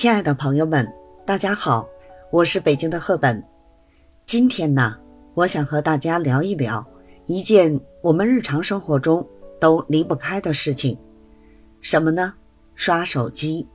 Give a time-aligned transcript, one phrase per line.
[0.00, 0.90] 亲爱的朋友们，
[1.26, 1.86] 大家好，
[2.30, 3.44] 我是北京的赫本。
[4.24, 4.96] 今天呢，
[5.34, 6.82] 我想和大家聊一聊
[7.26, 9.28] 一件我们日常生活中
[9.60, 10.96] 都离不开的事情，
[11.82, 12.32] 什么呢？
[12.74, 13.68] 刷手机。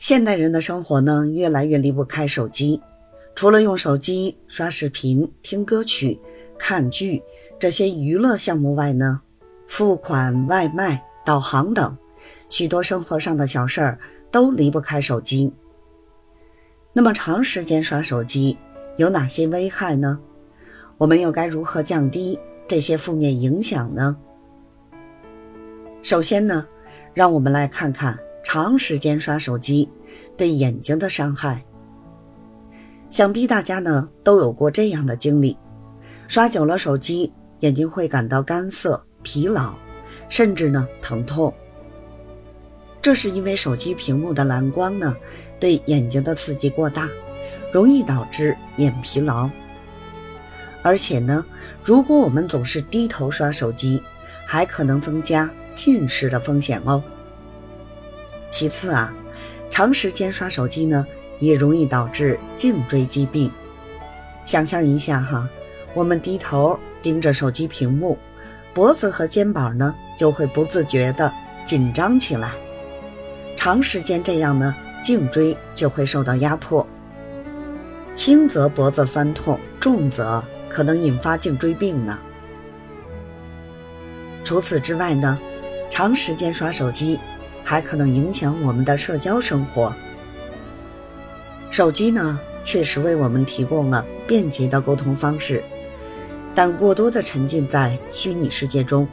[0.00, 2.82] 现代人的生活呢，越来越离不开手机。
[3.36, 6.20] 除了用手机刷视频、听歌曲、
[6.58, 7.22] 看剧
[7.60, 9.20] 这些娱乐项目外呢，
[9.68, 11.96] 付款、外卖、导航等。
[12.50, 13.98] 许多生活上的小事儿
[14.30, 15.50] 都离不开手机。
[16.92, 18.58] 那么长时间刷手机
[18.96, 20.20] 有哪些危害呢？
[20.98, 24.16] 我们又该如何降低这些负面影响呢？
[26.02, 26.66] 首先呢，
[27.14, 29.88] 让我们来看看长时间刷手机
[30.36, 31.64] 对眼睛的伤害。
[33.10, 35.56] 想必大家呢都有过这样的经历：
[36.26, 39.74] 刷久了手机，眼睛会感到干涩、疲劳，
[40.28, 41.52] 甚至呢疼痛。
[43.02, 45.16] 这是因为手机屏幕的蓝光呢，
[45.58, 47.08] 对眼睛的刺激过大，
[47.72, 49.48] 容易导致眼疲劳。
[50.82, 51.44] 而且呢，
[51.82, 54.02] 如果我们总是低头刷手机，
[54.46, 57.02] 还可能增加近视的风险哦。
[58.50, 59.14] 其次啊，
[59.70, 61.06] 长时间刷手机呢，
[61.38, 63.50] 也容易导致颈椎疾病。
[64.44, 65.48] 想象一下哈，
[65.94, 68.18] 我们低头盯着手机屏幕，
[68.74, 71.32] 脖子和肩膀呢就会不自觉地
[71.64, 72.52] 紧张起来。
[73.62, 76.86] 长时间这样呢，颈椎就会受到压迫，
[78.14, 82.18] 轻则脖子酸痛，重则可能引发颈椎病呢。
[84.44, 85.38] 除此之外呢，
[85.90, 87.20] 长时间刷手机
[87.62, 89.94] 还可能影响我们的社交生活。
[91.70, 95.62] 手机呢，确实为我们提供了便捷的沟通方式，
[96.54, 99.06] 但过多的沉浸在虚拟世界中，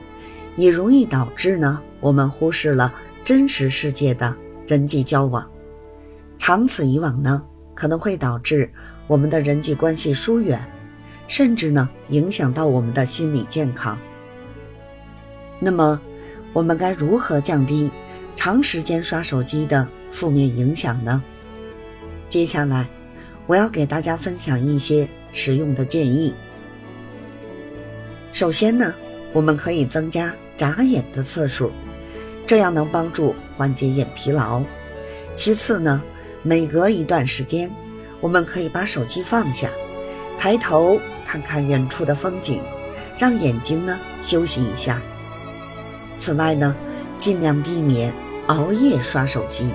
[0.55, 2.93] 也容易导致呢，我们忽视了。
[3.27, 4.33] 真实世界的
[4.69, 5.51] 人际交往，
[6.39, 8.71] 长此以往呢，可能会导致
[9.05, 10.57] 我们的人际关系疏远，
[11.27, 13.99] 甚至呢影响到我们的心理健康。
[15.59, 15.99] 那么，
[16.53, 17.91] 我们该如何降低
[18.37, 21.21] 长时间刷手机的负面影响呢？
[22.29, 22.87] 接下来，
[23.45, 26.33] 我要给大家分享一些实用的建议。
[28.31, 28.95] 首先呢，
[29.33, 31.69] 我们可以增加眨眼的次数。
[32.47, 34.61] 这样能帮助缓解眼疲劳。
[35.35, 36.01] 其次呢，
[36.41, 37.69] 每隔一段时间，
[38.21, 39.69] 我们可以把手机放下，
[40.39, 42.61] 抬头看看远处的风景，
[43.17, 45.01] 让眼睛呢休息一下。
[46.17, 46.73] 此外呢，
[47.17, 48.13] 尽量避免
[48.47, 49.69] 熬夜刷手机，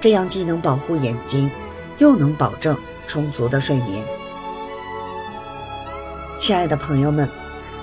[0.00, 1.50] 这样既能保护眼睛，
[1.98, 2.78] 又能保证
[3.08, 4.06] 充足的睡眠。
[6.38, 7.28] 亲爱的朋友们，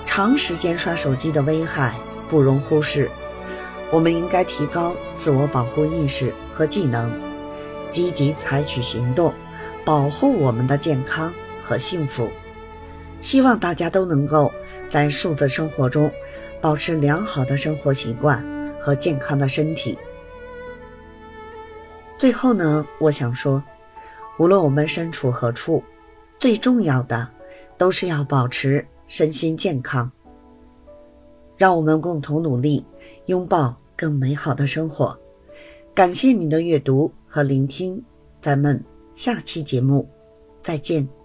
[0.06, 1.94] 长时间刷手机的危害
[2.30, 3.10] 不容忽视。
[3.90, 7.10] 我们应该提高自我保护意识和技能，
[7.88, 9.32] 积极采取行动，
[9.84, 11.32] 保护我们的健康
[11.64, 12.28] 和幸福。
[13.20, 14.52] 希望大家都能够
[14.88, 16.10] 在数字生活中
[16.60, 18.44] 保持良好的生活习惯
[18.80, 19.98] 和健康的身体。
[22.18, 23.62] 最后呢，我想说，
[24.38, 25.82] 无论我们身处何处，
[26.38, 27.28] 最重要的
[27.78, 30.10] 都是要保持身心健康。
[31.58, 32.82] 让我们共同努力，
[33.26, 35.18] 拥抱更美好的生活。
[35.92, 38.02] 感谢您的阅读和聆听，
[38.40, 38.82] 咱们
[39.16, 40.08] 下期节目
[40.62, 41.17] 再见。